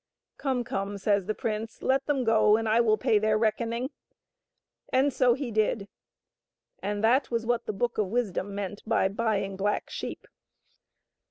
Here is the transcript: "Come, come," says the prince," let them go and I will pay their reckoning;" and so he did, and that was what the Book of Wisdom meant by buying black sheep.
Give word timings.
"Come, 0.39 0.63
come," 0.63 0.97
says 0.97 1.27
the 1.27 1.35
prince," 1.35 1.83
let 1.83 2.07
them 2.07 2.23
go 2.23 2.57
and 2.57 2.67
I 2.67 2.81
will 2.81 2.97
pay 2.97 3.19
their 3.19 3.37
reckoning;" 3.37 3.91
and 4.91 5.13
so 5.13 5.35
he 5.35 5.51
did, 5.51 5.87
and 6.81 7.03
that 7.03 7.29
was 7.29 7.45
what 7.45 7.67
the 7.67 7.71
Book 7.71 7.99
of 7.99 8.07
Wisdom 8.07 8.55
meant 8.55 8.81
by 8.87 9.07
buying 9.09 9.55
black 9.55 9.91
sheep. 9.91 10.25